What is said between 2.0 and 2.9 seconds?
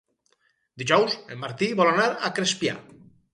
a Crespià.